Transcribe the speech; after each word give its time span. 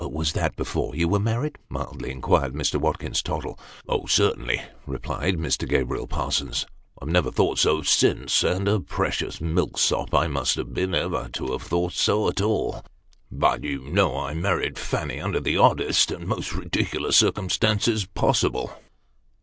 "Was 0.01 0.33
that 0.33 0.55
before 0.55 0.95
you 0.95 1.07
were 1.07 1.19
married?" 1.19 1.59
mildly 1.69 2.09
inquired 2.09 2.53
Mr. 2.55 2.81
Watkins 2.81 3.21
Tottle." 3.21 3.59
Oh! 3.87 4.07
certainly," 4.07 4.63
replied 4.87 5.35
Mr. 5.37 5.69
Gabriel 5.69 6.07
Parsons," 6.07 6.65
I 6.99 7.05
have 7.05 7.11
never 7.11 7.29
thought 7.29 7.59
so 7.59 7.83
since; 7.83 8.43
and 8.43 8.67
a 8.67 8.79
precious 8.79 9.39
milksop 9.39 10.15
I 10.15 10.25
must 10.25 10.55
have 10.55 10.73
been, 10.73 10.95
ever 10.95 11.29
to 11.33 11.51
have 11.51 11.61
thought 11.61 11.93
so 11.93 12.27
at 12.27 12.41
all. 12.41 12.83
But, 13.31 13.63
you 13.63 13.81
know, 13.91 14.17
I 14.17 14.33
married 14.33 14.79
Fanny 14.79 15.21
under 15.21 15.39
the 15.39 15.57
oddest, 15.57 16.09
and 16.09 16.25
most 16.25 16.55
ridiculous 16.55 17.15
circumstances 17.17 18.03
possible." 18.07 18.71